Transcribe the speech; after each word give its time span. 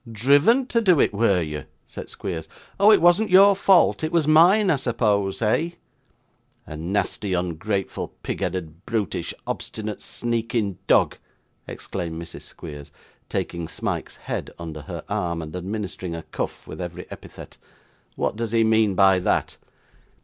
'Driven 0.11 0.65
to 0.65 0.81
do 0.81 0.99
it, 0.99 1.13
were 1.13 1.43
you?' 1.43 1.63
said 1.85 2.09
Squeers. 2.09 2.47
'Oh! 2.79 2.89
it 2.91 2.99
wasn't 3.03 3.29
your 3.29 3.55
fault; 3.55 4.03
it 4.03 4.11
was 4.11 4.27
mine, 4.27 4.71
I 4.71 4.77
suppose 4.77 5.43
eh?' 5.43 5.73
'A 6.65 6.75
nasty, 6.75 7.33
ungrateful, 7.33 8.11
pig 8.23 8.39
headed, 8.39 8.83
brutish, 8.87 9.31
obstinate, 9.45 10.01
sneaking 10.01 10.79
dog,' 10.87 11.19
exclaimed 11.67 12.19
Mrs. 12.19 12.41
Squeers, 12.41 12.91
taking 13.29 13.67
Smike's 13.67 14.15
head 14.15 14.49
under 14.57 14.81
her 14.81 15.03
arm, 15.07 15.39
and 15.39 15.55
administering 15.55 16.15
a 16.15 16.23
cuff 16.23 16.67
at 16.67 16.81
every 16.81 17.05
epithet; 17.11 17.59
'what 18.15 18.35
does 18.35 18.53
he 18.53 18.63
mean 18.63 18.95
by 18.95 19.19
that? 19.19 19.57